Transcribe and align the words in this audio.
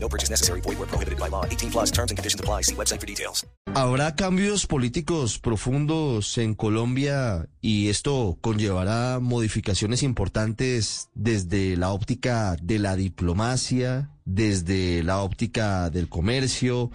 No 0.00 0.08
purchase 0.08 0.30
necessary. 0.30 0.60
Void 0.60 0.78
where 0.78 0.88
prohibited 0.88 1.18
by 1.18 1.28
law. 1.28 1.44
18 1.44 1.70
plus 1.70 1.90
terms 1.90 2.10
and 2.10 2.18
conditions 2.18 2.40
apply. 2.40 2.62
See 2.62 2.74
website 2.74 3.00
for 3.00 3.06
details. 3.06 3.46
Habrá 3.74 4.14
cambios 4.14 4.66
políticos 4.66 5.38
profundos 5.38 6.38
en 6.38 6.54
Colombia 6.54 7.48
y 7.60 7.88
esto 7.88 8.38
conllevará 8.40 9.20
modificaciones 9.20 10.02
importantes 10.02 11.08
desde 11.14 11.76
la 11.76 11.90
óptica 11.90 12.56
de 12.62 12.78
la 12.78 12.96
diplomacia, 12.96 14.10
desde 14.24 15.02
la 15.02 15.22
óptica 15.22 15.90
del 15.90 16.08
comercio, 16.08 16.90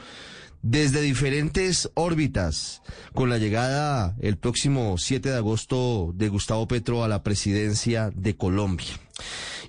desde 0.62 1.02
diferentes 1.02 1.92
órbitas, 1.94 2.82
con 3.14 3.30
la 3.30 3.38
llegada 3.38 4.16
el 4.20 4.38
próximo 4.38 4.98
7 4.98 5.30
de 5.30 5.36
agosto 5.36 6.12
de 6.16 6.30
Gustavo 6.30 6.68
Petro 6.68 7.04
a 7.04 7.08
la 7.08 7.22
presidencia 7.22 8.10
de 8.16 8.36
Colombia. 8.36 9.00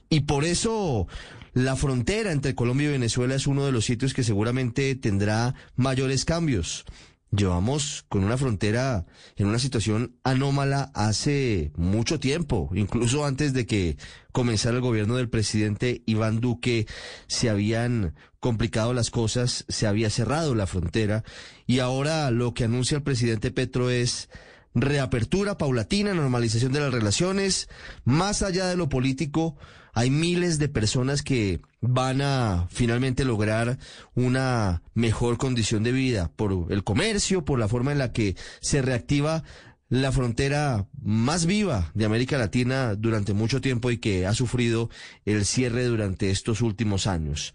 Y 0.08 0.20
por 0.20 0.44
eso 0.44 1.06
la 1.54 1.76
frontera 1.76 2.32
entre 2.32 2.54
Colombia 2.54 2.88
y 2.88 2.92
Venezuela 2.92 3.36
es 3.36 3.46
uno 3.46 3.64
de 3.64 3.72
los 3.72 3.84
sitios 3.84 4.12
que 4.12 4.24
seguramente 4.24 4.94
tendrá 4.96 5.54
mayores 5.76 6.24
cambios. 6.24 6.84
Llevamos 7.30 8.04
con 8.08 8.22
una 8.22 8.36
frontera 8.36 9.06
en 9.36 9.46
una 9.46 9.58
situación 9.58 10.16
anómala 10.22 10.90
hace 10.94 11.72
mucho 11.76 12.20
tiempo, 12.20 12.70
incluso 12.74 13.24
antes 13.24 13.52
de 13.52 13.66
que 13.66 13.96
comenzara 14.32 14.76
el 14.76 14.82
gobierno 14.82 15.16
del 15.16 15.28
presidente 15.28 16.02
Iván 16.06 16.40
Duque, 16.40 16.86
se 17.26 17.50
habían 17.50 18.14
complicado 18.40 18.92
las 18.92 19.10
cosas, 19.10 19.64
se 19.68 19.86
había 19.86 20.10
cerrado 20.10 20.54
la 20.54 20.66
frontera 20.66 21.24
y 21.66 21.78
ahora 21.78 22.30
lo 22.30 22.52
que 22.52 22.64
anuncia 22.64 22.96
el 22.96 23.02
presidente 23.02 23.50
Petro 23.50 23.90
es 23.90 24.28
reapertura 24.74 25.56
paulatina, 25.56 26.14
normalización 26.14 26.72
de 26.72 26.80
las 26.80 26.92
relaciones, 26.92 27.68
más 28.04 28.42
allá 28.42 28.66
de 28.66 28.76
lo 28.76 28.88
político, 28.88 29.56
hay 29.94 30.10
miles 30.10 30.58
de 30.58 30.68
personas 30.68 31.22
que 31.22 31.60
van 31.80 32.20
a 32.20 32.66
finalmente 32.70 33.24
lograr 33.24 33.78
una 34.14 34.82
mejor 34.92 35.38
condición 35.38 35.84
de 35.84 35.92
vida 35.92 36.32
por 36.34 36.72
el 36.72 36.82
comercio, 36.82 37.44
por 37.44 37.58
la 37.58 37.68
forma 37.68 37.92
en 37.92 37.98
la 37.98 38.12
que 38.12 38.36
se 38.60 38.82
reactiva 38.82 39.44
la 39.88 40.10
frontera 40.10 40.88
más 41.00 41.46
viva 41.46 41.92
de 41.94 42.06
América 42.06 42.36
Latina 42.38 42.96
durante 42.96 43.34
mucho 43.34 43.60
tiempo 43.60 43.92
y 43.92 43.98
que 43.98 44.26
ha 44.26 44.34
sufrido 44.34 44.90
el 45.24 45.44
cierre 45.44 45.84
durante 45.84 46.30
estos 46.30 46.60
últimos 46.62 47.06
años. 47.06 47.54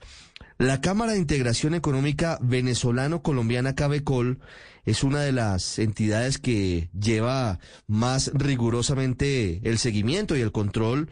La 0.58 0.82
Cámara 0.82 1.14
de 1.14 1.20
Integración 1.20 1.74
Económica 1.74 2.38
Venezolano-Colombiana 2.42 3.76
Cabecol 3.76 4.40
es 4.86 5.04
una 5.04 5.22
de 5.22 5.32
las 5.32 5.80
entidades 5.80 6.38
que 6.38 6.90
lleva 6.98 7.60
más 7.88 8.32
rigurosamente 8.34 9.62
el 9.64 9.78
seguimiento 9.78 10.36
y 10.38 10.42
el 10.42 10.52
control 10.52 11.10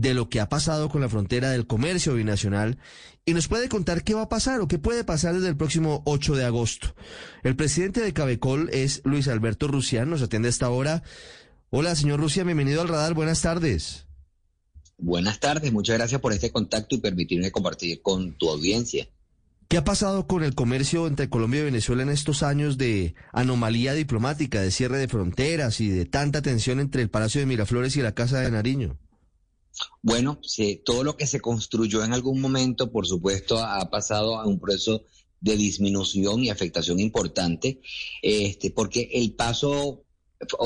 de 0.00 0.14
lo 0.14 0.28
que 0.28 0.40
ha 0.40 0.48
pasado 0.48 0.88
con 0.88 1.00
la 1.00 1.08
frontera 1.08 1.50
del 1.50 1.66
comercio 1.66 2.14
binacional 2.14 2.78
y 3.24 3.34
nos 3.34 3.48
puede 3.48 3.68
contar 3.68 4.04
qué 4.04 4.14
va 4.14 4.22
a 4.22 4.28
pasar 4.28 4.60
o 4.60 4.68
qué 4.68 4.78
puede 4.78 5.04
pasar 5.04 5.34
desde 5.34 5.48
el 5.48 5.56
próximo 5.56 6.02
8 6.06 6.36
de 6.36 6.44
agosto. 6.44 6.94
El 7.42 7.56
presidente 7.56 8.00
de 8.00 8.12
Cabecol 8.12 8.70
es 8.72 9.02
Luis 9.04 9.28
Alberto 9.28 9.66
Rusián, 9.68 10.08
nos 10.08 10.22
atiende 10.22 10.48
a 10.48 10.50
esta 10.50 10.70
hora. 10.70 11.02
Hola, 11.70 11.94
señor 11.96 12.20
Rusia, 12.20 12.44
bienvenido 12.44 12.80
al 12.80 12.88
radar, 12.88 13.14
buenas 13.14 13.42
tardes. 13.42 14.06
Buenas 14.96 15.40
tardes, 15.40 15.72
muchas 15.72 15.98
gracias 15.98 16.20
por 16.20 16.32
este 16.32 16.50
contacto 16.50 16.94
y 16.94 16.98
permitirme 16.98 17.50
compartir 17.50 18.00
con 18.00 18.32
tu 18.32 18.48
audiencia. 18.48 19.08
¿Qué 19.68 19.76
ha 19.76 19.84
pasado 19.84 20.26
con 20.26 20.42
el 20.42 20.54
comercio 20.54 21.06
entre 21.06 21.28
Colombia 21.28 21.60
y 21.60 21.64
Venezuela 21.64 22.02
en 22.02 22.08
estos 22.08 22.42
años 22.42 22.78
de 22.78 23.14
anomalía 23.32 23.92
diplomática, 23.92 24.62
de 24.62 24.70
cierre 24.70 24.96
de 24.96 25.08
fronteras 25.08 25.80
y 25.80 25.88
de 25.88 26.06
tanta 26.06 26.40
tensión 26.40 26.80
entre 26.80 27.02
el 27.02 27.10
Palacio 27.10 27.40
de 27.40 27.46
Miraflores 27.46 27.96
y 27.96 28.00
la 28.00 28.12
Casa 28.12 28.40
de 28.40 28.50
Nariño? 28.50 28.96
Bueno, 30.02 30.40
todo 30.84 31.04
lo 31.04 31.16
que 31.16 31.26
se 31.26 31.40
construyó 31.40 32.04
en 32.04 32.12
algún 32.12 32.40
momento, 32.40 32.90
por 32.90 33.06
supuesto, 33.06 33.58
ha 33.58 33.88
pasado 33.90 34.38
a 34.38 34.46
un 34.46 34.58
proceso 34.58 35.04
de 35.40 35.56
disminución 35.56 36.42
y 36.42 36.50
afectación 36.50 36.98
importante, 37.00 37.80
este, 38.22 38.70
porque 38.70 39.08
el 39.12 39.34
paso 39.34 40.04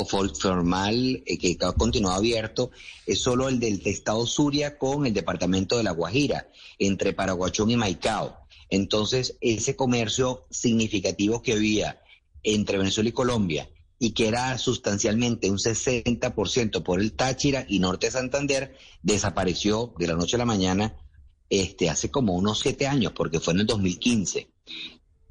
formal 0.07 1.23
eh, 1.25 1.37
que 1.37 1.57
ha 1.61 1.71
continuado 1.73 2.17
abierto 2.17 2.71
es 3.07 3.19
solo 3.19 3.49
el 3.49 3.59
del 3.59 3.81
estado 3.85 4.25
Suria 4.27 4.77
con 4.77 5.05
el 5.05 5.13
departamento 5.13 5.77
de 5.77 5.83
La 5.83 5.91
Guajira, 5.91 6.49
entre 6.77 7.13
Paraguachón 7.13 7.71
y 7.71 7.75
Maicao. 7.75 8.37
Entonces, 8.69 9.37
ese 9.41 9.75
comercio 9.75 10.45
significativo 10.49 11.41
que 11.41 11.53
había 11.53 12.01
entre 12.43 12.77
Venezuela 12.77 13.09
y 13.09 13.13
Colombia 13.13 13.69
y 14.03 14.11
que 14.11 14.27
era 14.27 14.57
sustancialmente 14.57 15.49
un 15.49 15.57
60% 15.57 16.83
por 16.83 16.99
el 16.99 17.13
Táchira 17.13 17.65
y 17.69 17.79
Norte 17.79 18.11
Santander, 18.11 18.75
desapareció 19.01 19.93
de 19.97 20.07
la 20.07 20.15
noche 20.15 20.35
a 20.35 20.39
la 20.39 20.45
mañana 20.45 20.97
este, 21.49 21.89
hace 21.89 22.11
como 22.11 22.33
unos 22.33 22.59
siete 22.59 22.85
años, 22.85 23.13
porque 23.15 23.39
fue 23.39 23.53
en 23.53 23.61
el 23.61 23.65
2015. 23.65 24.49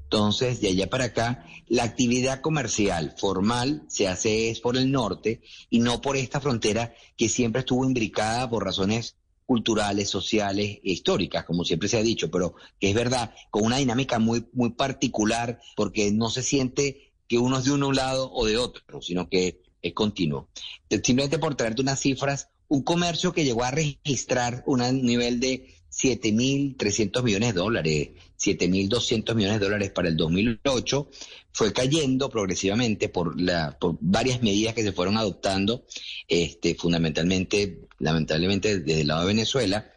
Entonces, 0.05 0.62
de 0.62 0.69
allá 0.69 0.88
para 0.88 1.05
acá, 1.05 1.44
la 1.69 1.84
actividad 1.84 2.41
comercial 2.41 3.15
formal 3.19 3.84
se 3.88 4.09
hace 4.09 4.49
es 4.49 4.61
por 4.61 4.78
el 4.78 4.91
norte 4.91 5.43
y 5.69 5.81
no 5.81 6.00
por 6.00 6.16
esta 6.16 6.41
frontera 6.41 6.94
que 7.19 7.28
siempre 7.28 7.61
estuvo 7.61 7.84
imbricada 7.84 8.49
por 8.49 8.65
razones 8.65 9.16
culturales, 9.44 10.09
sociales 10.09 10.78
e 10.82 10.93
históricas, 10.93 11.44
como 11.44 11.62
siempre 11.66 11.91
se 11.91 11.99
ha 11.99 12.03
dicho, 12.03 12.31
pero 12.31 12.55
que 12.81 12.88
es 12.88 12.94
verdad, 12.94 13.34
con 13.50 13.65
una 13.65 13.77
dinámica 13.77 14.19
muy, 14.19 14.47
muy 14.55 14.71
particular, 14.71 15.61
porque 15.77 16.11
no 16.11 16.31
se 16.31 16.43
siente 16.43 17.12
que 17.32 17.38
uno 17.38 17.60
es 17.60 17.65
de 17.65 17.72
un 17.72 17.97
lado 17.97 18.31
o 18.31 18.44
de 18.44 18.59
otro, 18.59 19.00
sino 19.00 19.26
que 19.26 19.62
es 19.81 19.94
continuo. 19.94 20.50
Simplemente 20.91 21.38
por 21.38 21.54
traerte 21.54 21.81
unas 21.81 21.98
cifras, 21.98 22.50
un 22.69 22.82
comercio 22.82 23.32
que 23.32 23.43
llegó 23.43 23.65
a 23.65 23.70
registrar 23.70 24.62
un 24.66 24.81
nivel 25.00 25.41
de 25.41 25.66
7.300 25.91 27.22
millones 27.22 27.54
de 27.54 27.60
dólares, 27.60 28.10
7.200 28.38 29.34
millones 29.34 29.60
de 29.60 29.65
dólares 29.65 29.91
para 29.93 30.09
el 30.09 30.16
2008, 30.19 31.09
fue 31.53 31.72
cayendo 31.72 32.28
progresivamente 32.28 33.09
por, 33.09 33.41
la, 33.41 33.78
por 33.81 33.97
varias 34.03 34.43
medidas 34.43 34.75
que 34.75 34.82
se 34.82 34.93
fueron 34.93 35.16
adoptando, 35.16 35.87
este, 36.28 36.75
fundamentalmente, 36.75 37.88
lamentablemente, 37.99 38.81
desde 38.81 39.00
el 39.00 39.09
lado 39.09 39.22
de 39.22 39.28
Venezuela, 39.28 39.91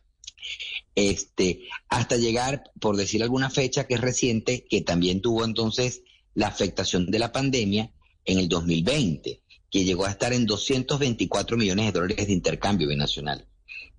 este, 0.96 1.68
hasta 1.90 2.16
llegar, 2.16 2.72
por 2.80 2.96
decir 2.96 3.22
alguna 3.24 3.50
fecha 3.50 3.88
que 3.88 3.96
es 3.96 4.00
reciente, 4.00 4.66
que 4.70 4.80
también 4.80 5.20
tuvo 5.20 5.44
entonces 5.44 6.04
la 6.36 6.48
afectación 6.48 7.08
de 7.08 7.20
la 7.20 7.32
pandemia 7.32 7.92
en 8.24 8.40
el 8.40 8.48
2020, 8.48 9.42
que 9.70 9.84
llegó 9.84 10.06
a 10.06 10.12
estar 10.12 10.34
en 10.34 10.46
224 10.46 11.58
millones 11.58 11.88
de 11.88 11.92
dólares 12.00 12.28
de 12.28 12.34
intercambio 12.34 12.88
binacional. 12.88 13.48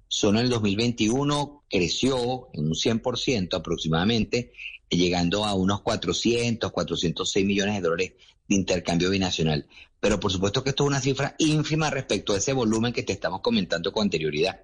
Solo 0.08 0.38
en 0.38 0.44
el 0.44 0.50
2021 0.50 1.64
creció 1.68 2.48
en 2.52 2.66
un 2.66 2.74
100% 2.74 3.54
aproximadamente, 3.54 4.52
llegando 4.88 5.44
a 5.44 5.54
unos 5.54 5.82
400, 5.82 6.70
406 6.70 7.44
millones 7.44 7.74
de 7.74 7.80
dólares 7.80 8.12
de 8.48 8.54
intercambio 8.54 9.10
binacional. 9.10 9.66
Pero 9.98 10.20
por 10.20 10.30
supuesto 10.30 10.62
que 10.62 10.70
esto 10.70 10.84
es 10.84 10.88
una 10.88 11.00
cifra 11.00 11.34
ínfima 11.38 11.90
respecto 11.90 12.32
a 12.32 12.38
ese 12.38 12.52
volumen 12.52 12.92
que 12.92 13.02
te 13.02 13.12
estamos 13.12 13.40
comentando 13.40 13.92
con 13.92 14.04
anterioridad. 14.04 14.60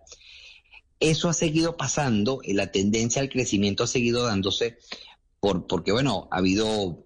Eso 1.00 1.28
ha 1.28 1.32
seguido 1.32 1.76
pasando, 1.76 2.40
y 2.44 2.52
la 2.52 2.70
tendencia 2.70 3.20
al 3.20 3.28
crecimiento 3.28 3.82
ha 3.82 3.88
seguido 3.88 4.24
dándose 4.24 4.78
por, 5.40 5.66
porque, 5.66 5.90
bueno, 5.90 6.28
ha 6.30 6.38
habido 6.38 7.04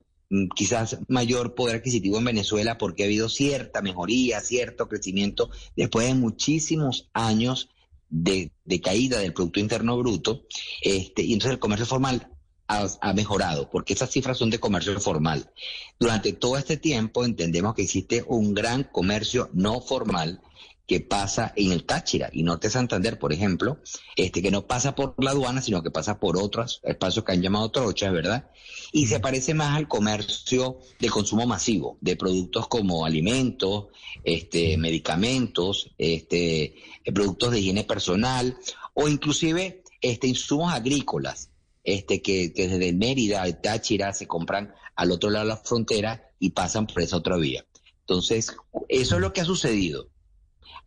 quizás 0.54 0.98
mayor 1.08 1.54
poder 1.54 1.76
adquisitivo 1.76 2.18
en 2.18 2.24
Venezuela 2.24 2.78
porque 2.78 3.04
ha 3.04 3.06
habido 3.06 3.28
cierta 3.28 3.82
mejoría, 3.82 4.40
cierto 4.40 4.88
crecimiento 4.88 5.50
después 5.76 6.08
de 6.08 6.14
muchísimos 6.14 7.08
años 7.12 7.68
de, 8.08 8.50
caída 8.82 9.18
del 9.18 9.32
Producto 9.32 9.60
Interno 9.60 9.98
Bruto, 9.98 10.46
este, 10.80 11.22
y 11.22 11.32
entonces 11.32 11.52
el 11.52 11.58
comercio 11.58 11.86
formal 11.86 12.30
ha, 12.68 13.12
mejorado, 13.12 13.70
porque 13.70 13.92
esas 13.92 14.10
cifras 14.10 14.38
son 14.38 14.50
de 14.50 14.58
comercio 14.58 14.98
formal. 15.00 15.52
Durante 15.98 16.32
todo 16.32 16.56
este 16.56 16.76
tiempo 16.76 17.24
entendemos 17.24 17.74
que 17.74 17.82
existe 17.82 18.24
un 18.26 18.54
gran 18.54 18.84
comercio 18.84 19.50
no 19.52 19.80
formal 19.80 20.40
que 20.86 21.00
pasa 21.00 21.52
en 21.56 21.72
el 21.72 21.84
Táchira 21.84 22.30
y 22.32 22.44
Norte 22.44 22.70
Santander, 22.70 23.18
por 23.18 23.32
ejemplo, 23.32 23.80
este 24.14 24.40
que 24.40 24.52
no 24.52 24.66
pasa 24.66 24.94
por 24.94 25.14
la 25.18 25.32
aduana, 25.32 25.60
sino 25.60 25.82
que 25.82 25.90
pasa 25.90 26.20
por 26.20 26.38
otros 26.38 26.80
espacios 26.84 27.24
que 27.24 27.32
han 27.32 27.42
llamado 27.42 27.70
trochas, 27.70 28.12
¿verdad? 28.12 28.50
Y 28.92 29.08
se 29.08 29.18
parece 29.18 29.52
más 29.52 29.76
al 29.76 29.88
comercio 29.88 30.78
de 31.00 31.08
consumo 31.08 31.44
masivo, 31.44 31.98
de 32.00 32.14
productos 32.14 32.68
como 32.68 33.04
alimentos, 33.04 33.86
este, 34.22 34.76
medicamentos, 34.76 35.90
este, 35.98 36.76
productos 37.12 37.50
de 37.50 37.60
higiene 37.60 37.82
personal 37.82 38.56
o 38.94 39.08
inclusive 39.08 39.82
este, 40.00 40.28
insumos 40.28 40.72
agrícolas, 40.72 41.50
este, 41.82 42.22
que, 42.22 42.52
que 42.52 42.68
desde 42.68 42.92
Mérida, 42.92 43.44
Táchira, 43.60 44.12
se 44.12 44.28
compran 44.28 44.72
al 44.94 45.10
otro 45.10 45.30
lado 45.30 45.46
de 45.46 45.50
la 45.50 45.56
frontera 45.56 46.30
y 46.38 46.50
pasan 46.50 46.86
por 46.86 47.02
esa 47.02 47.16
otra 47.16 47.36
vía. 47.36 47.66
Entonces, 48.00 48.54
eso 48.88 49.14
es 49.16 49.20
lo 49.20 49.32
que 49.32 49.40
ha 49.40 49.44
sucedido 49.44 50.08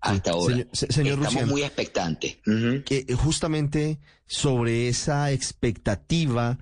hasta 0.02 0.32
ahora. 0.32 0.66
Señor, 0.72 1.20
Estamos 1.20 1.48
muy 1.48 1.64
expectantes. 1.64 2.38
que 2.86 3.06
justamente 3.16 4.00
sobre 4.26 4.88
esa 4.88 5.32
expectativa, 5.32 6.60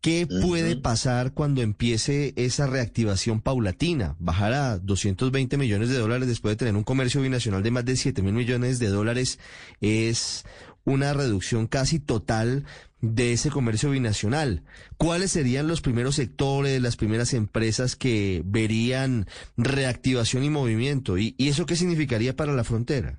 ¿qué 0.00 0.26
puede 0.26 0.76
pasar 0.76 1.34
cuando 1.34 1.62
empiece 1.62 2.32
esa 2.36 2.66
reactivación 2.66 3.40
paulatina? 3.40 4.16
Bajar 4.18 4.52
a 4.52 4.78
220 4.78 5.56
millones 5.58 5.88
de 5.88 5.98
dólares 5.98 6.28
después 6.28 6.52
de 6.52 6.56
tener 6.56 6.76
un 6.76 6.84
comercio 6.84 7.20
binacional 7.20 7.62
de 7.62 7.70
más 7.70 7.84
de 7.84 7.96
7 7.96 8.22
mil 8.22 8.34
millones 8.34 8.78
de 8.78 8.88
dólares 8.88 9.38
es 9.80 10.44
una 10.84 11.12
reducción 11.12 11.66
casi 11.66 11.98
total 11.98 12.64
de 13.00 13.32
ese 13.32 13.50
comercio 13.50 13.90
binacional. 13.90 14.62
¿Cuáles 14.96 15.32
serían 15.32 15.66
los 15.66 15.80
primeros 15.80 16.16
sectores, 16.16 16.80
las 16.80 16.96
primeras 16.96 17.32
empresas 17.34 17.96
que 17.96 18.42
verían 18.44 19.26
reactivación 19.56 20.44
y 20.44 20.50
movimiento? 20.50 21.18
¿Y, 21.18 21.34
eso 21.38 21.66
qué 21.66 21.76
significaría 21.76 22.36
para 22.36 22.52
la 22.52 22.64
frontera? 22.64 23.18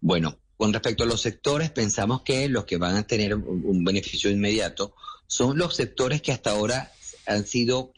Bueno, 0.00 0.38
con 0.56 0.72
respecto 0.72 1.04
a 1.04 1.06
los 1.06 1.20
sectores, 1.20 1.70
pensamos 1.70 2.22
que 2.22 2.48
los 2.48 2.64
que 2.64 2.76
van 2.76 2.96
a 2.96 3.06
tener 3.06 3.34
un 3.34 3.84
beneficio 3.84 4.30
inmediato 4.30 4.94
son 5.26 5.58
los 5.58 5.76
sectores 5.76 6.22
que 6.22 6.32
hasta 6.32 6.50
ahora 6.50 6.90
han 7.26 7.46
sido, 7.46 7.92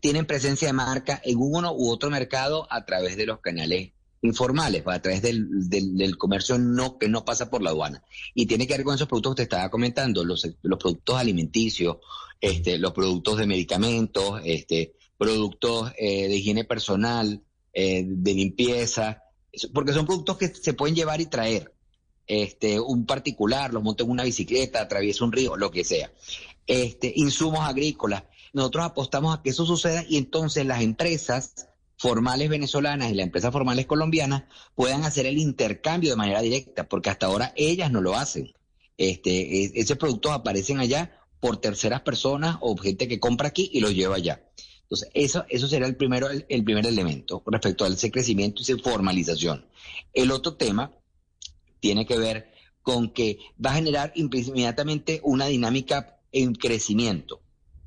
tienen 0.00 0.24
presencia 0.24 0.68
de 0.68 0.72
marca 0.72 1.20
en 1.24 1.36
uno 1.38 1.72
u 1.74 1.90
otro 1.90 2.10
mercado 2.10 2.66
a 2.70 2.84
través 2.86 3.16
de 3.16 3.26
los 3.26 3.40
canales 3.40 3.90
informales, 4.22 4.82
a 4.86 5.00
través 5.00 5.22
del, 5.22 5.68
del, 5.68 6.18
comercio 6.18 6.58
no 6.58 6.98
que 6.98 7.08
no 7.08 7.24
pasa 7.24 7.50
por 7.50 7.62
la 7.62 7.70
aduana. 7.70 8.02
Y 8.34 8.46
tiene 8.46 8.66
que 8.66 8.74
ver 8.74 8.84
con 8.84 8.94
esos 8.94 9.08
productos 9.08 9.34
que 9.34 9.36
te 9.36 9.42
estaba 9.44 9.70
comentando, 9.70 10.24
los, 10.24 10.46
los 10.62 10.78
productos 10.78 11.16
alimenticios, 11.16 11.98
este, 12.40 12.78
los 12.78 12.92
productos 12.92 13.38
de 13.38 13.46
medicamentos, 13.46 14.40
este, 14.44 14.94
productos 15.16 15.92
eh, 15.98 16.28
de 16.28 16.36
higiene 16.36 16.64
personal, 16.64 17.42
eh, 17.72 18.04
de 18.06 18.34
limpieza, 18.34 19.22
porque 19.72 19.92
son 19.92 20.06
productos 20.06 20.36
que 20.36 20.48
se 20.48 20.74
pueden 20.74 20.94
llevar 20.94 21.20
y 21.20 21.26
traer. 21.26 21.72
Este, 22.26 22.80
un 22.80 23.06
particular, 23.06 23.72
los 23.72 23.82
monta 23.82 24.02
en 24.02 24.10
una 24.10 24.24
bicicleta, 24.24 24.82
atraviesa 24.82 25.24
un 25.24 25.32
río, 25.32 25.56
lo 25.56 25.70
que 25.70 25.84
sea. 25.84 26.10
Este, 26.66 27.12
insumos 27.14 27.60
agrícolas. 27.60 28.24
Nosotros 28.52 28.84
apostamos 28.84 29.36
a 29.36 29.42
que 29.42 29.50
eso 29.50 29.64
suceda 29.64 30.04
y 30.08 30.16
entonces 30.16 30.66
las 30.66 30.82
empresas 30.82 31.68
formales 31.98 32.48
venezolanas 32.48 33.10
y 33.10 33.14
las 33.14 33.24
empresas 33.24 33.52
formales 33.52 33.86
colombianas 33.86 34.44
puedan 34.74 35.04
hacer 35.04 35.26
el 35.26 35.38
intercambio 35.38 36.10
de 36.10 36.16
manera 36.16 36.42
directa, 36.42 36.88
porque 36.88 37.10
hasta 37.10 37.26
ahora 37.26 37.52
ellas 37.56 37.90
no 37.90 38.00
lo 38.00 38.14
hacen. 38.14 38.52
Este, 38.98 39.64
e, 39.64 39.72
esos 39.74 39.98
productos 39.98 40.32
aparecen 40.32 40.78
allá 40.78 41.18
por 41.40 41.58
terceras 41.58 42.02
personas 42.02 42.56
o 42.60 42.76
gente 42.76 43.08
que 43.08 43.20
compra 43.20 43.48
aquí 43.48 43.70
y 43.72 43.80
los 43.80 43.94
lleva 43.94 44.16
allá. 44.16 44.42
Entonces, 44.82 45.08
eso, 45.14 45.44
eso 45.48 45.66
sería 45.66 45.86
el, 45.86 45.96
primero, 45.96 46.28
el, 46.30 46.64
primer 46.64 46.86
elemento 46.86 47.42
respecto 47.46 47.84
a 47.84 47.88
ese 47.88 48.10
crecimiento 48.10 48.60
y 48.60 48.62
esa 48.62 48.78
formalización. 48.82 49.66
El 50.12 50.30
otro 50.30 50.54
tema 50.54 50.92
tiene 51.80 52.06
que 52.06 52.18
ver 52.18 52.52
con 52.82 53.10
que 53.10 53.38
va 53.64 53.70
a 53.70 53.74
generar 53.74 54.12
inmediatamente 54.14 55.20
una 55.24 55.46
dinámica 55.46 56.20
en 56.30 56.54
crecimiento. 56.54 57.40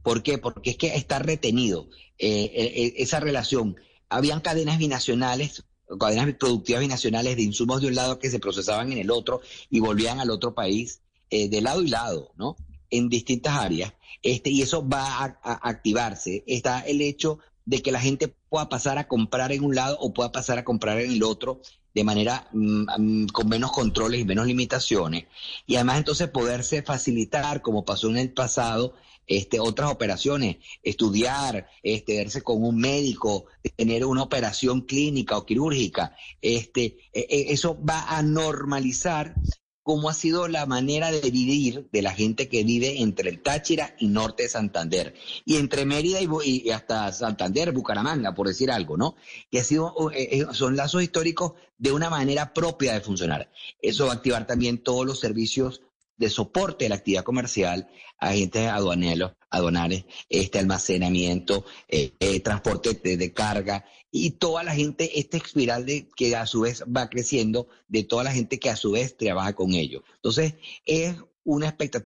¿Por 0.04 0.24
qué? 0.24 0.38
Porque 0.40 0.72
es 0.72 0.78
que 0.78 0.88
está 0.88 1.20
retenido 1.20 1.90
eh, 2.18 2.52
e, 2.54 2.84
e, 2.84 2.94
esa 2.98 3.22
relación 3.22 3.78
habían 4.10 4.42
cadenas 4.42 4.78
binacionales, 4.78 5.64
cadenas 6.00 6.34
productivas 6.36 6.82
binacionales 6.82 7.36
de 7.36 7.44
insumos 7.44 7.82
de 7.82 7.88
un 7.88 7.96
lado 7.96 8.20
que 8.20 8.30
se 8.30 8.40
procesaban 8.40 8.92
en 8.92 8.98
el 8.98 9.12
otro 9.12 9.42
y 9.70 9.80
volvían 9.80 10.20
al 10.20 10.30
otro 10.30 10.54
país, 10.54 11.02
eh, 11.30 11.50
de 11.50 11.62
lado 11.62 11.82
y 11.82 11.90
lado, 11.90 12.32
¿no? 12.36 12.56
En 12.90 13.10
distintas 13.10 13.54
áreas. 13.58 13.94
Este, 14.22 14.50
y 14.50 14.62
eso 14.62 14.88
va 14.88 15.38
a, 15.44 15.70
activarse. 15.70 16.44
Está 16.48 16.82
el 16.82 17.02
hecho 17.02 17.40
de 17.66 17.82
que 17.82 17.92
la 17.92 18.02
gente 18.02 18.28
pueda 18.50 18.68
pasar 18.68 18.98
a 18.98 19.08
comprar 19.08 19.52
en 19.52 19.64
un 19.64 19.76
lado 19.76 19.98
o 20.00 20.14
pueda 20.14 20.32
pasar 20.32 20.58
a 20.58 20.64
comprar 20.64 21.00
en 21.00 21.12
el 21.12 21.24
otro 21.24 21.62
de 21.94 22.04
manera 22.04 22.48
mm, 22.52 22.86
mm, 22.98 23.28
con 23.28 23.48
menos 23.48 23.72
controles 23.72 24.20
y 24.20 24.26
menos 24.26 24.48
limitaciones. 24.48 25.26
Y 25.68 25.76
además 25.76 26.00
entonces 26.00 26.30
poderse 26.30 26.82
facilitar, 26.82 27.62
como 27.62 27.86
pasó 27.86 28.10
en 28.10 28.18
el 28.18 28.34
pasado, 28.34 28.96
este, 29.30 29.60
otras 29.60 29.92
operaciones, 29.92 30.58
estudiar, 30.84 31.68
este, 31.84 32.18
verse 32.18 32.42
con 32.42 32.64
un 32.64 32.78
médico, 32.78 33.46
tener 33.78 34.04
una 34.04 34.24
operación 34.24 34.82
clínica 34.82 35.38
o 35.38 35.46
quirúrgica, 35.46 36.16
este, 36.42 36.98
e, 37.14 37.28
e, 37.30 37.54
eso 37.54 37.80
va 37.82 38.18
a 38.18 38.24
normalizar 38.24 39.36
cómo 39.84 40.10
ha 40.10 40.14
sido 40.14 40.48
la 40.48 40.66
manera 40.66 41.12
de 41.12 41.32
vivir 41.32 41.90
de 41.92 42.02
la 42.02 42.12
gente 42.14 42.48
que 42.48 42.64
vive 42.64 43.02
entre 43.02 43.30
el 43.30 43.42
Táchira 43.42 43.96
y 44.00 44.08
norte 44.08 44.44
de 44.44 44.50
Santander, 44.50 45.14
y 45.46 45.58
entre 45.58 45.86
Mérida 45.86 46.20
y, 46.22 46.70
hasta 46.70 47.12
Santander, 47.12 47.72
Bucaramanga, 47.72 48.36
por 48.36 48.48
decir 48.48 48.72
algo, 48.72 48.98
¿no? 48.98 49.16
Que 49.50 49.60
ha 49.60 49.64
sido, 49.64 50.12
eh, 50.12 50.30
eh, 50.32 50.46
son 50.54 50.76
lazos 50.76 51.02
históricos 51.02 51.54
de 51.78 51.92
una 51.92 52.10
manera 52.10 52.54
propia 52.54 52.94
de 52.94 53.02
funcionar. 53.02 53.52
Eso 53.82 54.06
va 54.06 54.14
a 54.14 54.16
activar 54.16 54.46
también 54.46 54.84
todos 54.84 55.06
los 55.06 55.20
servicios 55.20 55.82
de 56.20 56.30
soporte 56.30 56.86
de 56.86 56.90
la 56.90 56.96
actividad 56.96 57.24
comercial, 57.24 57.88
agentes 58.20 58.68
aduaneros, 58.68 59.32
aduanales, 59.50 60.06
este 60.28 60.60
almacenamiento, 60.60 61.66
eh, 61.88 62.14
eh, 62.20 62.42
transporte 62.42 62.94
de, 62.94 63.34
carga 63.34 63.86
y 64.12 64.32
toda 64.32 64.64
la 64.64 64.76
gente, 64.76 65.20
esta 65.20 65.38
espiral 65.38 65.86
de 65.86 66.10
que 66.16 66.36
a 66.36 66.46
su 66.46 66.62
vez 66.62 66.84
va 66.84 67.10
creciendo 67.10 67.70
de 67.88 68.04
toda 68.04 68.26
la 68.26 68.34
gente 68.34 68.60
que 68.60 68.70
a 68.70 68.76
su 68.76 68.92
vez 68.92 69.16
trabaja 69.16 69.54
con 69.54 69.74
ellos. 69.74 70.04
Entonces, 70.16 70.56
es 70.86 71.16
una 71.44 71.68
expectativa. 71.68 72.09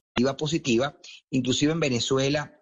Positiva. 0.37 0.97
Inclusive 1.29 1.73
en 1.73 1.79
Venezuela 1.79 2.61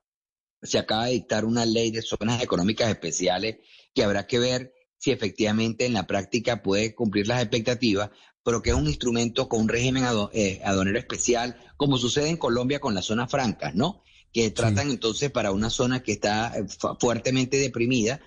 se 0.62 0.80
acaba 0.80 1.06
de 1.06 1.14
dictar 1.14 1.46
una 1.46 1.66
ley 1.66 1.92
de 1.92 2.02
zonas 2.02 2.42
económicas 2.42 2.90
especiales 2.90 3.58
que 3.94 4.04
habrá 4.04 4.28
que 4.28 4.40
ver 4.40 4.74
si 4.98 5.12
efectivamente 5.12 5.86
en 5.86 5.94
la 5.94 6.08
práctica 6.08 6.62
puede 6.62 6.94
cumplir 6.94 7.28
las 7.28 7.42
expectativas, 7.42 8.10
pero 8.44 8.62
que 8.62 8.72
es 8.72 8.76
un 8.76 8.88
instrumento 8.88 9.48
con 9.48 9.62
un 9.62 9.70
régimen 9.70 10.04
eh, 10.34 10.62
aduanero 10.64 11.00
especial, 11.00 11.58
como 11.78 11.98
sucede 11.98 12.30
en 12.30 12.38
Colombia 12.38 12.80
con 12.80 12.94
las 12.94 13.06
zonas 13.06 13.32
francas, 13.32 13.76
¿no? 13.76 14.04
Que 14.34 14.52
tratan 14.52 14.92
entonces 14.92 15.32
para 15.32 15.52
una 15.52 15.70
zona 15.70 16.04
que 16.04 16.12
está 16.12 16.54
eh, 16.58 16.66
fuertemente 17.00 17.58
deprimida, 17.58 18.20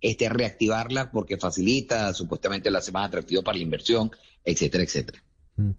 este, 0.00 0.28
reactivarla 0.28 1.10
porque 1.10 1.38
facilita, 1.38 2.12
supuestamente 2.12 2.70
la 2.70 2.80
hace 2.80 2.92
más 2.92 3.06
atractivo 3.08 3.42
para 3.42 3.56
la 3.56 3.64
inversión, 3.64 4.10
etcétera, 4.44 4.84
etcétera. 4.84 5.22
Mm. 5.56 5.70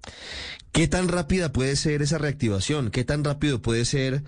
¿Qué 0.71 0.87
tan 0.87 1.07
rápida 1.07 1.51
puede 1.51 1.75
ser 1.75 2.01
esa 2.01 2.17
reactivación? 2.17 2.91
¿Qué 2.91 3.03
tan 3.03 3.23
rápido 3.23 3.61
puede 3.61 3.85
ser 3.85 4.23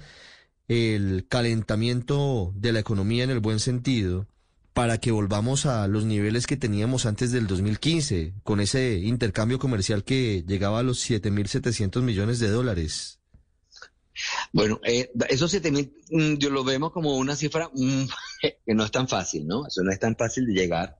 el 0.68 1.28
calentamiento 1.28 2.54
de 2.56 2.72
la 2.72 2.80
economía 2.80 3.24
en 3.24 3.30
el 3.30 3.40
buen 3.40 3.60
sentido? 3.60 4.28
para 4.76 4.98
que 4.98 5.12
volvamos 5.12 5.66
a 5.66 5.88
los 5.88 6.04
niveles 6.04 6.48
que 6.48 6.58
teníamos 6.58 7.06
antes 7.06 7.32
del 7.32 7.48
2015, 7.48 8.34
con 8.44 8.60
ese 8.60 8.96
intercambio 8.96 9.58
comercial 9.58 10.04
que 10.04 10.44
llegaba 10.46 10.80
a 10.80 10.84
los 10.84 11.10
7.700 11.10 12.02
millones 12.02 12.40
de 12.40 12.50
dólares? 12.50 13.22
Bueno, 14.52 14.82
eh, 14.84 15.14
esos 15.30 15.54
7.000 15.54 15.94
mm, 16.10 16.38
yo 16.40 16.50
lo 16.50 16.66
vemos 16.66 16.92
como 16.92 17.16
una 17.16 17.38
cifra 17.38 17.70
mm, 17.74 18.04
que 18.66 18.74
no 18.74 18.84
es 18.84 18.92
tan 18.92 19.08
fácil, 19.08 19.48
¿no? 19.48 19.66
Eso 19.66 19.82
no 19.82 19.94
es 19.94 20.00
tan 20.00 20.18
fácil 20.18 20.46
de 20.46 20.54
llegar. 20.54 21.00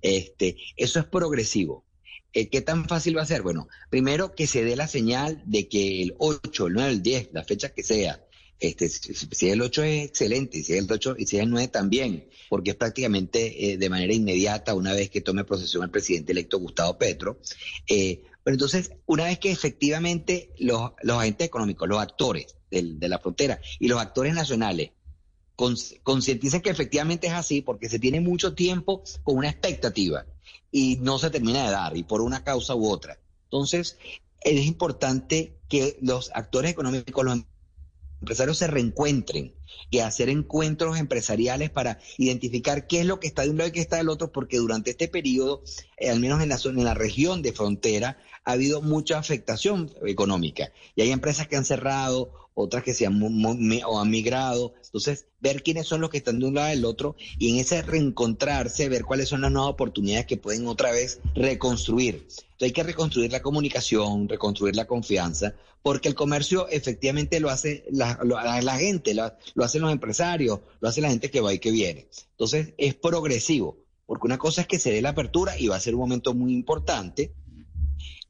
Este, 0.00 0.56
eso 0.78 0.98
es 0.98 1.04
progresivo. 1.04 1.84
Eh, 2.32 2.48
¿Qué 2.48 2.60
tan 2.60 2.86
fácil 2.86 3.16
va 3.16 3.22
a 3.22 3.26
ser? 3.26 3.42
Bueno, 3.42 3.68
primero 3.88 4.34
que 4.34 4.46
se 4.46 4.64
dé 4.64 4.76
la 4.76 4.86
señal 4.86 5.42
de 5.46 5.68
que 5.68 6.02
el 6.02 6.14
8, 6.18 6.68
el 6.68 6.72
9, 6.74 6.90
el 6.90 7.02
10, 7.02 7.30
la 7.32 7.44
fecha 7.44 7.70
que 7.70 7.82
sea, 7.82 8.24
este, 8.60 8.88
si 8.88 9.48
el 9.48 9.62
8 9.62 9.82
es 9.82 10.04
excelente, 10.08 10.62
si 10.62 10.74
el 10.74 10.86
8 10.90 11.16
y 11.18 11.26
si 11.26 11.38
el 11.38 11.50
9 11.50 11.68
también, 11.68 12.28
porque 12.48 12.70
es 12.70 12.76
prácticamente 12.76 13.72
eh, 13.72 13.78
de 13.78 13.88
manera 13.88 14.12
inmediata 14.12 14.74
una 14.74 14.92
vez 14.92 15.08
que 15.10 15.22
tome 15.22 15.44
posesión 15.44 15.82
el 15.82 15.90
presidente 15.90 16.32
electo 16.32 16.58
Gustavo 16.58 16.98
Petro. 16.98 17.40
Eh, 17.88 18.22
pero 18.44 18.54
entonces, 18.54 18.92
una 19.06 19.24
vez 19.24 19.38
que 19.38 19.50
efectivamente 19.50 20.50
los, 20.58 20.92
agentes 21.08 21.46
económicos, 21.46 21.88
los 21.88 22.00
actores 22.00 22.54
de 22.70 23.08
la 23.08 23.18
frontera 23.18 23.60
y 23.80 23.88
los 23.88 24.00
actores 24.00 24.34
nacionales 24.34 24.90
concienticen 26.02 26.62
que 26.62 26.70
efectivamente 26.70 27.26
es 27.26 27.34
así, 27.34 27.60
porque 27.60 27.88
se 27.88 27.98
tiene 27.98 28.20
mucho 28.20 28.54
tiempo 28.54 29.02
con 29.24 29.36
una 29.36 29.50
expectativa 29.50 30.24
y 30.70 30.98
no 31.00 31.18
se 31.18 31.30
termina 31.30 31.64
de 31.64 31.70
dar, 31.70 31.96
y 31.96 32.02
por 32.02 32.20
una 32.20 32.44
causa 32.44 32.74
u 32.74 32.88
otra. 32.88 33.18
Entonces, 33.44 33.98
es 34.40 34.66
importante 34.66 35.58
que 35.68 35.98
los 36.00 36.30
actores 36.34 36.70
económicos, 36.70 37.24
los 37.24 37.40
empresarios 38.20 38.58
se 38.58 38.66
reencuentren 38.66 39.54
y 39.90 39.98
hacer 39.98 40.28
encuentros 40.28 40.98
empresariales 40.98 41.70
para 41.70 41.98
identificar 42.18 42.86
qué 42.86 43.00
es 43.00 43.06
lo 43.06 43.20
que 43.20 43.26
está 43.26 43.42
de 43.42 43.50
un 43.50 43.58
lado 43.58 43.68
y 43.68 43.72
qué 43.72 43.80
está 43.80 43.96
del 43.96 44.08
otro, 44.08 44.32
porque 44.32 44.58
durante 44.58 44.90
este 44.90 45.08
periodo, 45.08 45.62
eh, 45.96 46.10
al 46.10 46.20
menos 46.20 46.42
en 46.42 46.48
la 46.48 46.58
zona, 46.58 46.80
en 46.80 46.84
la 46.84 46.94
región 46.94 47.42
de 47.42 47.52
frontera, 47.52 48.18
ha 48.44 48.52
habido 48.52 48.82
mucha 48.82 49.18
afectación 49.18 49.90
económica. 50.06 50.72
Y 50.94 51.02
hay 51.02 51.10
empresas 51.10 51.46
que 51.46 51.56
han 51.56 51.64
cerrado, 51.64 52.32
otras 52.54 52.82
que 52.82 52.94
se 52.94 53.06
han, 53.06 53.20
o 53.86 54.00
han 54.00 54.10
migrado. 54.10 54.74
Entonces, 54.84 55.26
ver 55.40 55.62
quiénes 55.62 55.86
son 55.86 56.00
los 56.00 56.10
que 56.10 56.18
están 56.18 56.38
de 56.38 56.46
un 56.46 56.54
lado 56.54 56.68
del 56.68 56.84
otro 56.84 57.16
y 57.38 57.50
en 57.50 57.58
ese 57.58 57.82
reencontrarse, 57.82 58.88
ver 58.88 59.04
cuáles 59.04 59.28
son 59.28 59.40
las 59.42 59.52
nuevas 59.52 59.72
oportunidades 59.72 60.26
que 60.26 60.36
pueden 60.36 60.66
otra 60.66 60.92
vez 60.92 61.20
reconstruir. 61.34 62.26
Entonces, 62.26 62.62
hay 62.62 62.72
que 62.72 62.82
reconstruir 62.82 63.32
la 63.32 63.42
comunicación, 63.42 64.28
reconstruir 64.28 64.76
la 64.76 64.86
confianza, 64.86 65.54
porque 65.82 66.08
el 66.08 66.14
comercio 66.14 66.68
efectivamente 66.68 67.40
lo 67.40 67.50
hace 67.50 67.84
la, 67.90 68.18
la 68.62 68.76
gente, 68.76 69.14
lo, 69.14 69.59
lo 69.60 69.66
hacen 69.66 69.82
los 69.82 69.92
empresarios, 69.92 70.60
lo 70.80 70.88
hace 70.88 71.02
la 71.02 71.10
gente 71.10 71.30
que 71.30 71.42
va 71.42 71.52
y 71.52 71.58
que 71.58 71.70
viene. 71.70 72.08
Entonces, 72.30 72.72
es 72.78 72.94
progresivo, 72.94 73.76
porque 74.06 74.26
una 74.26 74.38
cosa 74.38 74.62
es 74.62 74.66
que 74.66 74.78
se 74.78 74.90
dé 74.90 75.02
la 75.02 75.10
apertura 75.10 75.58
y 75.58 75.68
va 75.68 75.76
a 75.76 75.80
ser 75.80 75.94
un 75.94 76.00
momento 76.00 76.32
muy 76.32 76.54
importante, 76.54 77.34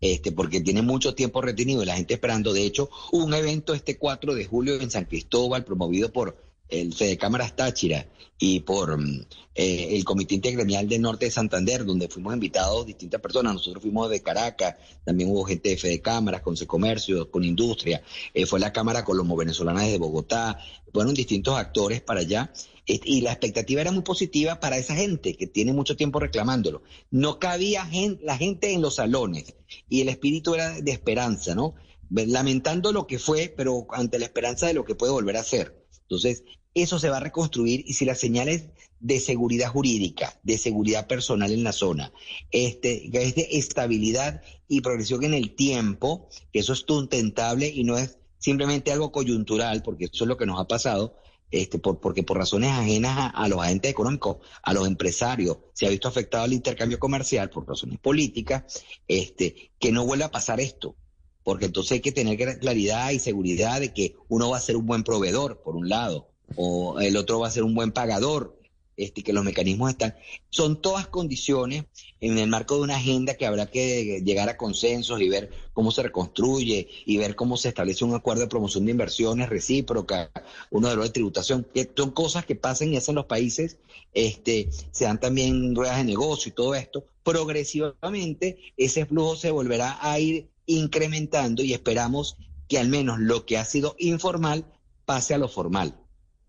este, 0.01 0.33
porque 0.33 0.61
tiene 0.61 0.83
mucho 0.83 1.15
tiempo 1.15 1.41
retenido 1.41 1.85
y 1.85 1.87
la 1.87 1.95
gente 1.95 2.15
esperando. 2.15 2.53
De 2.53 2.65
hecho, 2.65 2.91
un 3.13 3.33
evento 3.33 3.75
este 3.75 3.97
4 3.97 4.35
de 4.35 4.45
julio 4.45 4.81
en 4.81 4.91
San 4.91 5.05
Cristóbal, 5.05 5.65
promovido 5.65 6.11
por 6.11 6.37
el 6.71 6.95
Fede 6.95 7.17
Cámaras 7.17 7.55
Táchira 7.57 8.07
y 8.43 8.61
por 8.61 8.99
mm, 8.99 9.27
eh, 9.55 9.89
el 9.97 10.05
Comité 10.05 10.35
Intergremial 10.35 10.89
del 10.89 11.03
Norte 11.03 11.27
de 11.27 11.31
Santander, 11.31 11.85
donde 11.85 12.09
fuimos 12.09 12.33
invitados 12.33 12.87
distintas 12.87 13.21
personas. 13.21 13.53
Nosotros 13.53 13.83
fuimos 13.83 14.09
de 14.09 14.23
Caracas, 14.23 14.77
también 15.05 15.31
hubo 15.31 15.45
gente 15.45 15.69
de 15.69 15.77
Fede 15.77 16.01
Cámaras, 16.01 16.41
con 16.41 16.57
Comercio, 16.57 17.31
con 17.31 17.45
Industria, 17.45 18.03
eh, 18.33 18.47
fue 18.47 18.59
la 18.59 18.73
Cámara 18.73 19.05
Colombo-Venezolana 19.05 19.83
desde 19.83 19.99
Bogotá, 19.99 20.59
fueron 20.93 21.15
distintos 21.15 21.57
actores 21.57 22.01
para 22.01 22.21
allá. 22.21 22.53
Y 22.87 23.21
la 23.21 23.31
expectativa 23.31 23.83
era 23.83 23.93
muy 23.93 24.03
positiva 24.03 24.59
para 24.59 24.77
esa 24.77 24.97
gente 24.97 25.37
que 25.37 25.47
tiene 25.47 25.73
mucho 25.73 25.97
tiempo 25.97 26.19
reclamándolo. 26.19 26.83
No 27.13 27.39
cabía 27.39 27.89
la 28.23 28.37
gente 28.37 28.73
en 28.73 28.83
los 28.83 28.97
salones 28.97 29.55
y 29.89 30.01
el 30.01 30.09
espíritu 30.09 30.55
era 30.57 30.81
de 30.81 30.91
esperanza, 30.91 31.55
¿no? 31.55 31.75
Lamentando 32.11 32.91
lo 32.91 33.07
que 33.07 33.21
fue, 33.21 33.53
pero 33.57 33.87
ante 33.93 34.19
la 34.19 34.25
esperanza 34.25 34.67
de 34.67 34.75
lo 34.75 34.85
que 34.85 34.97
puede 34.97 35.13
volver 35.13 35.37
a 35.37 35.45
ser. 35.45 35.87
Entonces, 36.03 36.43
eso 36.75 36.99
se 36.99 37.11
va 37.11 37.19
a 37.19 37.21
reconstruir 37.21 37.85
y 37.87 37.95
si 37.95 38.05
las 38.05 38.19
señales 38.19 38.67
de 39.01 39.19
seguridad 39.19 39.71
jurídica, 39.71 40.39
de 40.43 40.59
seguridad 40.59 41.07
personal 41.07 41.53
en 41.53 41.65
la 41.65 41.73
zona, 41.73 42.13
este, 42.51 43.11
es 43.13 43.35
de 43.35 43.49
estabilidad 43.53 44.43
y 44.69 44.83
progresión 44.83 45.25
en 45.25 45.35
el 45.35 45.55
tiempo, 45.55 46.29
que 46.53 46.61
eso 46.61 46.75
es 46.75 46.85
sustentable 46.87 47.69
y 47.69 47.83
no 47.85 47.97
es 47.97 48.19
simplemente 48.39 48.93
algo 48.93 49.11
coyuntural, 49.11 49.83
porque 49.83 50.05
eso 50.05 50.25
es 50.25 50.29
lo 50.29 50.37
que 50.37 50.47
nos 50.47 50.61
ha 50.61 50.69
pasado, 50.69 51.17
este, 51.51 51.79
por, 51.79 51.99
porque 51.99 52.23
por 52.23 52.39
razones 52.39 52.71
ajenas 52.71 53.33
a, 53.35 53.49
los 53.49 53.61
agentes 53.61 53.91
económicos, 53.91 54.37
a 54.63 54.73
los 54.73 54.87
empresarios, 54.87 55.59
se 55.73 55.87
ha 55.87 55.91
visto 55.91 56.09
afectado 56.09 56.45
el 56.45 56.53
intercambio 56.53 56.99
comercial 56.99 57.51
por 57.51 57.67
razones 57.67 57.99
políticas, 57.99 58.83
este, 59.09 59.73
que 59.79 59.93
no 59.93 60.07
vuelva 60.07 60.27
a 60.27 60.31
pasar 60.31 60.61
esto, 60.61 60.95
porque 61.43 61.67
entonces 61.67 61.93
hay 61.93 62.01
que 62.01 62.13
tener 62.13 62.59
claridad 62.59 63.11
y 63.11 63.19
seguridad 63.19 63.81
de 63.81 63.93
que 63.93 64.15
uno 64.29 64.51
va 64.51 64.59
a 64.59 64.61
ser 64.61 64.77
un 64.77 64.87
buen 64.87 65.03
proveedor, 65.03 65.63
por 65.63 65.75
un 65.75 65.89
lado, 65.89 66.30
o 66.57 67.01
el 67.01 67.17
otro 67.17 67.41
va 67.41 67.49
a 67.49 67.51
ser 67.51 67.63
un 67.63 67.75
buen 67.75 67.93
pagador, 67.93 68.61
este, 69.01 69.23
que 69.23 69.33
los 69.33 69.45
mecanismos 69.45 69.91
están. 69.91 70.15
Son 70.51 70.83
todas 70.83 71.07
condiciones 71.07 71.85
en 72.21 72.37
el 72.37 72.51
marco 72.51 72.77
de 72.77 72.83
una 72.83 72.97
agenda 72.97 73.35
que 73.35 73.47
habrá 73.47 73.67
que 73.67 74.21
llegar 74.23 74.51
a 74.51 74.59
consensos 74.59 75.23
y 75.23 75.29
ver 75.31 75.51
cómo 75.73 75.91
se 75.91 76.03
reconstruye 76.03 76.87
y 77.07 77.17
ver 77.17 77.35
cómo 77.35 77.57
se 77.57 77.69
establece 77.69 78.05
un 78.05 78.15
acuerdo 78.15 78.43
de 78.43 78.49
promoción 78.49 78.85
de 78.85 78.91
inversiones 78.91 79.49
recíproca, 79.49 80.31
uno 80.71 80.91
de 80.91 80.97
los 80.97 81.07
de 81.07 81.13
tributación, 81.13 81.67
que 81.73 81.91
son 81.97 82.11
cosas 82.11 82.45
que 82.45 82.57
pasan 82.57 82.93
y 82.93 82.99
hacen 82.99 83.15
los 83.15 83.25
países, 83.25 83.79
este, 84.13 84.69
se 84.91 85.05
dan 85.05 85.19
también 85.19 85.75
ruedas 85.75 85.97
de 85.97 86.05
negocio 86.05 86.51
y 86.51 86.55
todo 86.55 86.75
esto. 86.75 87.07
Progresivamente 87.23 88.59
ese 88.77 89.07
flujo 89.07 89.35
se 89.37 89.51
volverá 89.51 89.99
a 90.03 90.19
ir 90.19 90.51
incrementando 90.67 91.63
y 91.63 91.73
esperamos 91.73 92.37
que 92.69 92.79
al 92.79 92.89
menos 92.89 93.19
lo 93.19 93.47
que 93.47 93.57
ha 93.57 93.65
sido 93.65 93.97
informal 93.99 94.67
pase 95.07 95.33
a 95.33 95.39
lo 95.39 95.49
formal. 95.49 95.97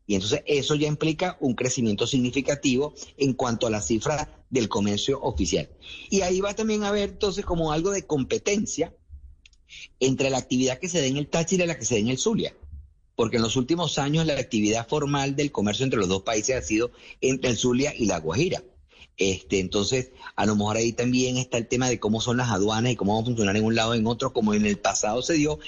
Y 0.07 0.15
entonces 0.15 0.43
eso 0.45 0.75
ya 0.75 0.87
implica 0.87 1.37
un 1.39 1.53
crecimiento 1.55 2.07
significativo 2.07 2.93
en 3.17 3.33
cuanto 3.33 3.67
a 3.67 3.69
la 3.69 3.81
cifra 3.81 4.43
del 4.49 4.67
comercio 4.67 5.21
oficial. 5.21 5.69
Y 6.09 6.21
ahí 6.21 6.41
va 6.41 6.53
también 6.53 6.83
a 6.83 6.89
haber 6.89 7.09
entonces 7.09 7.45
como 7.45 7.71
algo 7.71 7.91
de 7.91 8.05
competencia 8.05 8.93
entre 9.99 10.29
la 10.29 10.37
actividad 10.37 10.79
que 10.79 10.89
se 10.89 10.99
da 10.99 11.05
en 11.05 11.17
el 11.17 11.27
Táchira 11.27 11.63
y 11.63 11.67
la 11.67 11.77
que 11.77 11.85
se 11.85 11.95
da 11.95 12.01
en 12.01 12.09
el 12.09 12.17
Zulia. 12.17 12.55
Porque 13.15 13.37
en 13.37 13.43
los 13.43 13.55
últimos 13.55 13.97
años 13.97 14.25
la 14.25 14.33
actividad 14.33 14.87
formal 14.87 15.35
del 15.35 15.51
comercio 15.51 15.83
entre 15.83 15.99
los 15.99 16.09
dos 16.09 16.23
países 16.23 16.55
ha 16.55 16.61
sido 16.61 16.91
entre 17.21 17.51
el 17.51 17.57
Zulia 17.57 17.93
y 17.95 18.05
la 18.05 18.19
Guajira. 18.19 18.63
Este, 19.17 19.59
entonces, 19.59 20.11
a 20.35 20.45
lo 20.45 20.55
mejor 20.55 20.77
ahí 20.77 20.93
también 20.93 21.37
está 21.37 21.57
el 21.57 21.67
tema 21.67 21.89
de 21.89 21.99
cómo 21.99 22.21
son 22.21 22.37
las 22.37 22.49
aduanas 22.49 22.91
y 22.91 22.95
cómo 22.95 23.13
van 23.13 23.21
a 23.21 23.25
funcionar 23.25 23.55
en 23.55 23.65
un 23.65 23.75
lado 23.75 23.91
o 23.91 23.93
en 23.93 24.07
otro, 24.07 24.33
como 24.33 24.53
en 24.53 24.65
el 24.65 24.79
pasado 24.79 25.21
se 25.21 25.33
dio, 25.33 25.59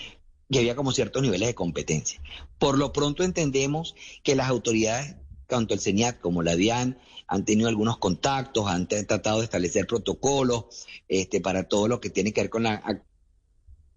y 0.54 0.60
había 0.60 0.76
como 0.76 0.92
ciertos 0.92 1.24
niveles 1.24 1.48
de 1.48 1.56
competencia. 1.56 2.22
Por 2.60 2.78
lo 2.78 2.94
pronto 2.94 3.24
entendemos 3.24 3.96
que 4.24 4.36
las 4.36 4.50
autoridades, 4.50 5.16
tanto 5.48 5.74
el 5.74 5.80
CENIAT 5.80 6.20
como 6.20 6.44
la 6.44 6.56
DIAN, 6.56 7.00
han 7.28 7.46
tenido 7.46 7.70
algunos 7.70 7.98
contactos, 7.98 8.68
han 8.68 8.88
tratado 8.88 9.40
de 9.40 9.46
establecer 9.46 9.88
protocolos 9.88 10.66
este, 11.08 11.42
para 11.42 11.64
todo 11.64 11.88
lo 11.88 12.00
que 12.00 12.10
tiene 12.10 12.32
que 12.32 12.42
ver 12.42 12.50
con 12.50 12.64
la 12.64 12.84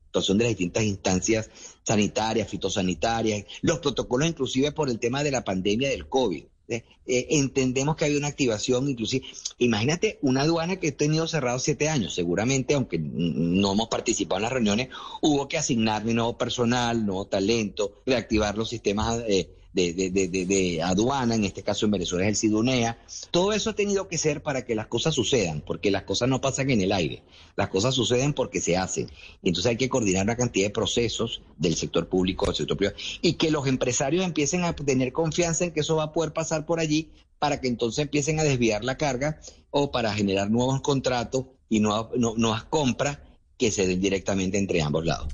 actuación 0.07 0.39
de 0.39 0.45
las 0.45 0.53
distintas 0.53 0.85
instancias 0.85 1.51
sanitarias, 1.85 2.49
fitosanitarias, 2.49 3.45
los 3.61 3.81
protocolos 3.81 4.29
inclusive 4.29 4.73
por 4.73 4.89
el 4.89 4.99
tema 4.99 5.23
de 5.23 5.33
la 5.33 5.45
pandemia 5.45 5.91
del 5.91 6.09
COVID. 6.09 6.45
Eh, 6.69 6.83
eh, 7.07 7.27
entendemos 7.31 7.95
que 7.97 8.05
había 8.05 8.19
una 8.19 8.27
activación, 8.27 8.89
inclusive, 8.89 9.25
imagínate 9.59 10.19
una 10.23 10.43
aduana 10.43 10.77
que 10.77 10.89
ha 10.89 10.97
tenido 10.97 11.29
cerrado 11.29 11.59
siete 11.61 11.89
años, 11.89 12.15
seguramente, 12.15 12.75
aunque 12.75 12.99
no 12.99 13.73
hemos 13.73 13.89
participado 13.89 14.39
en 14.39 14.43
las 14.43 14.53
reuniones, 14.53 14.89
hubo 15.23 15.49
que 15.49 15.59
asignar 15.59 16.05
nuevo 16.05 16.37
personal, 16.37 17.07
nuevo 17.07 17.27
talento, 17.27 18.03
reactivar 18.05 18.59
los 18.59 18.69
sistemas 18.69 19.23
eh, 19.29 19.49
de, 19.77 19.93
de, 19.93 20.29
de, 20.29 20.47
de, 20.47 20.83
aduana, 20.83 21.35
en 21.35 21.45
este 21.45 21.63
caso 21.63 21.85
en 21.85 21.93
Venezuela 21.93 22.25
es 22.25 22.31
el 22.31 22.37
SIDUNEA. 22.37 22.99
Todo 23.31 23.53
eso 23.53 23.71
ha 23.71 23.73
tenido 23.75 24.09
que 24.09 24.17
ser 24.17 24.43
para 24.43 24.65
que 24.65 24.75
las 24.75 24.87
cosas 24.87 25.15
sucedan, 25.15 25.61
porque 25.61 25.91
las 25.91 26.05
cosas 26.05 26.31
no 26.31 26.41
pasan 26.41 26.71
en 26.71 26.81
el 26.81 26.93
aire, 26.93 27.23
las 27.57 27.69
cosas 27.69 27.95
suceden 27.95 28.33
porque 28.33 28.63
se 28.63 28.79
hacen. 28.79 29.11
Y 29.43 29.49
entonces 29.49 29.69
hay 29.69 29.77
que 29.77 29.91
coordinar 29.91 30.25
una 30.25 30.37
cantidad 30.37 30.67
de 30.67 30.71
procesos 30.71 31.43
del 31.59 31.77
sector 31.77 32.09
público, 32.09 32.47
del 32.47 32.55
sector 32.55 32.79
privado, 32.79 32.97
y 33.21 33.35
que 33.35 33.51
los 33.51 33.67
empresarios 33.67 34.25
empiecen 34.25 34.65
a 34.65 34.75
tener 34.75 35.13
confianza 35.13 35.65
en 35.65 35.73
que 35.73 35.81
eso 35.81 35.97
va 35.97 36.05
a 36.05 36.13
poder 36.13 36.33
pasar 36.33 36.65
por 36.65 36.81
allí 36.81 37.11
para 37.39 37.61
que 37.61 37.69
entonces 37.69 38.05
empiecen 38.05 38.41
a 38.41 38.45
desviar 38.45 38.83
la 38.83 38.97
carga 38.97 39.41
o 39.71 39.91
para 39.91 40.15
generar 40.15 40.51
nuevos 40.51 40.81
contratos 40.81 41.45
y 41.69 41.81
nuevas, 41.81 42.17
nuevas 42.17 42.65
compras 42.65 43.19
que 43.59 43.71
se 43.71 43.87
den 43.87 44.01
directamente 44.01 44.57
entre 44.57 44.81
ambos 44.81 45.05
lados. 45.05 45.29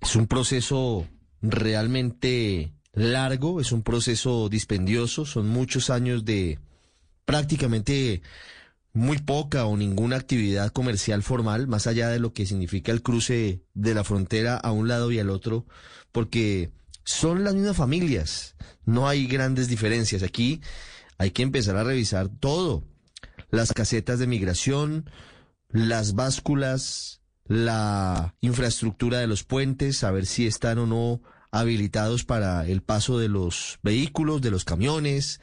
Es 0.00 0.16
un 0.16 0.26
proceso 0.26 1.06
realmente 1.40 2.72
largo, 2.92 3.60
es 3.60 3.72
un 3.72 3.82
proceso 3.82 4.48
dispendioso, 4.48 5.24
son 5.24 5.48
muchos 5.48 5.90
años 5.90 6.24
de 6.24 6.58
prácticamente 7.24 8.22
muy 8.92 9.18
poca 9.18 9.64
o 9.64 9.76
ninguna 9.76 10.16
actividad 10.16 10.70
comercial 10.70 11.22
formal, 11.22 11.66
más 11.66 11.86
allá 11.86 12.08
de 12.08 12.18
lo 12.18 12.32
que 12.32 12.46
significa 12.46 12.92
el 12.92 13.02
cruce 13.02 13.62
de 13.74 13.94
la 13.94 14.04
frontera 14.04 14.56
a 14.56 14.72
un 14.72 14.88
lado 14.88 15.10
y 15.10 15.18
al 15.18 15.30
otro, 15.30 15.66
porque 16.12 16.70
son 17.04 17.42
las 17.42 17.54
mismas 17.54 17.76
familias, 17.76 18.54
no 18.84 19.08
hay 19.08 19.26
grandes 19.26 19.68
diferencias. 19.68 20.22
Aquí 20.22 20.60
hay 21.18 21.30
que 21.30 21.42
empezar 21.42 21.76
a 21.76 21.84
revisar 21.84 22.28
todo, 22.28 22.84
las 23.50 23.72
casetas 23.72 24.18
de 24.18 24.26
migración, 24.26 25.10
las 25.70 26.14
básculas, 26.14 27.22
la 27.46 28.34
infraestructura 28.40 29.18
de 29.18 29.26
los 29.26 29.42
puentes, 29.42 30.04
a 30.04 30.10
ver 30.10 30.26
si 30.26 30.46
están 30.46 30.78
o 30.78 30.86
no 30.86 31.22
habilitados 31.52 32.24
para 32.24 32.66
el 32.66 32.82
paso 32.82 33.18
de 33.18 33.28
los 33.28 33.78
vehículos, 33.82 34.40
de 34.40 34.50
los 34.50 34.64
camiones, 34.64 35.40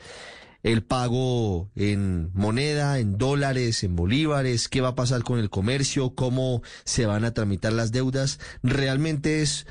el 0.64 0.84
pago 0.84 1.70
en 1.76 2.32
moneda, 2.34 3.00
en 3.00 3.18
dólares, 3.18 3.84
en 3.84 3.96
bolívares, 3.96 4.68
qué 4.68 4.82
va 4.82 4.90
a 4.90 4.96
pasar 4.96 5.24
con 5.24 5.40
el 5.40 5.50
comercio, 5.50 6.16
cómo 6.16 6.62
se 6.84 7.06
van 7.06 7.24
a 7.24 7.34
tramitar 7.34 7.72
las 7.72 7.92
deudas. 7.92 8.40
Realmente 8.64 9.42
es 9.42 9.68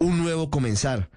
un 0.00 0.18
nuevo 0.18 0.50
comenzar 0.50 1.10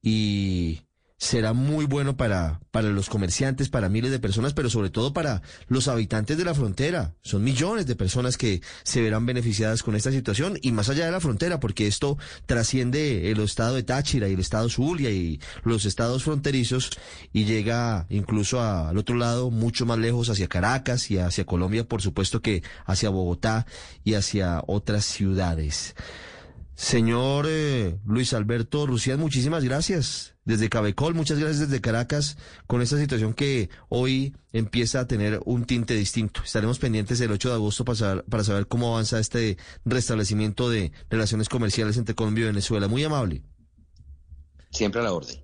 y 0.00 0.83
será 1.24 1.54
muy 1.54 1.86
bueno 1.86 2.18
para, 2.18 2.60
para 2.70 2.90
los 2.90 3.08
comerciantes, 3.08 3.70
para 3.70 3.88
miles 3.88 4.10
de 4.10 4.18
personas, 4.18 4.52
pero 4.52 4.68
sobre 4.68 4.90
todo 4.90 5.14
para 5.14 5.40
los 5.68 5.88
habitantes 5.88 6.36
de 6.36 6.44
la 6.44 6.54
frontera. 6.54 7.14
Son 7.22 7.42
millones 7.42 7.86
de 7.86 7.96
personas 7.96 8.36
que 8.36 8.60
se 8.82 9.00
verán 9.00 9.24
beneficiadas 9.24 9.82
con 9.82 9.96
esta 9.96 10.10
situación 10.10 10.58
y 10.60 10.72
más 10.72 10.90
allá 10.90 11.06
de 11.06 11.12
la 11.12 11.20
frontera, 11.20 11.60
porque 11.60 11.86
esto 11.86 12.18
trasciende 12.44 13.30
el 13.30 13.40
estado 13.40 13.74
de 13.74 13.82
Táchira 13.82 14.28
y 14.28 14.34
el 14.34 14.40
estado 14.40 14.68
Zulia 14.68 15.10
y 15.10 15.40
los 15.64 15.86
estados 15.86 16.24
fronterizos 16.24 16.90
y 17.32 17.46
llega 17.46 18.06
incluso 18.10 18.60
al 18.60 18.98
otro 18.98 19.16
lado, 19.16 19.50
mucho 19.50 19.86
más 19.86 19.98
lejos, 19.98 20.28
hacia 20.28 20.46
Caracas 20.46 21.10
y 21.10 21.16
hacia 21.16 21.46
Colombia, 21.46 21.88
por 21.88 22.02
supuesto 22.02 22.42
que 22.42 22.62
hacia 22.84 23.08
Bogotá 23.08 23.66
y 24.04 24.12
hacia 24.12 24.62
otras 24.66 25.06
ciudades. 25.06 25.94
Señor 26.76 27.46
eh, 27.48 27.98
Luis 28.04 28.32
Alberto 28.34 28.86
Rusián, 28.86 29.20
muchísimas 29.20 29.62
gracias. 29.62 30.34
Desde 30.44 30.68
Cabecol, 30.68 31.14
muchas 31.14 31.38
gracias 31.38 31.60
desde 31.60 31.80
Caracas 31.80 32.36
con 32.66 32.82
esta 32.82 32.98
situación 32.98 33.32
que 33.32 33.70
hoy 33.88 34.36
empieza 34.52 35.00
a 35.00 35.06
tener 35.06 35.40
un 35.46 35.64
tinte 35.64 35.94
distinto. 35.94 36.42
Estaremos 36.44 36.78
pendientes 36.78 37.20
el 37.20 37.30
8 37.30 37.48
de 37.48 37.54
agosto 37.54 37.84
para 37.84 37.96
saber, 37.96 38.24
para 38.24 38.44
saber 38.44 38.66
cómo 38.66 38.92
avanza 38.92 39.20
este 39.20 39.56
restablecimiento 39.84 40.68
de 40.68 40.92
relaciones 41.08 41.48
comerciales 41.48 41.96
entre 41.96 42.14
Colombia 42.14 42.42
y 42.42 42.46
Venezuela. 42.48 42.88
Muy 42.88 43.04
amable. 43.04 43.42
Siempre 44.70 45.00
a 45.00 45.04
la 45.04 45.12
orden. 45.12 45.43